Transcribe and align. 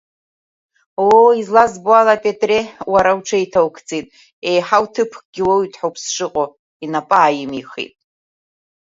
Оо, 1.05 1.27
излазбо 1.41 1.91
ала, 2.01 2.15
Петре, 2.23 2.59
уара 2.91 3.11
уҽеиҭоукӡеит, 3.17 4.07
еиҳау 4.49 4.85
ҭыԥкгьы 4.93 5.43
уоуит 5.47 5.73
ҳәа 5.79 5.87
ауп 5.89 5.95
сшыҟоу, 6.03 6.47
инапы 6.85 7.15
ааимихит. 7.19 7.93